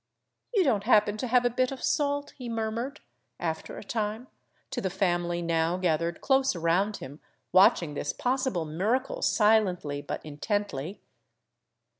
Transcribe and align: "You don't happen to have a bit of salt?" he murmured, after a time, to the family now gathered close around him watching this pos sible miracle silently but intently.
"You 0.55 0.63
don't 0.63 0.85
happen 0.85 1.15
to 1.17 1.27
have 1.27 1.45
a 1.45 1.49
bit 1.51 1.71
of 1.71 1.83
salt?" 1.83 2.31
he 2.39 2.49
murmured, 2.49 3.01
after 3.39 3.77
a 3.77 3.83
time, 3.83 4.29
to 4.71 4.81
the 4.81 4.89
family 4.89 5.43
now 5.43 5.77
gathered 5.77 6.21
close 6.21 6.55
around 6.55 6.97
him 6.97 7.19
watching 7.51 7.93
this 7.93 8.11
pos 8.11 8.47
sible 8.47 8.67
miracle 8.67 9.21
silently 9.21 10.01
but 10.01 10.25
intently. 10.25 11.03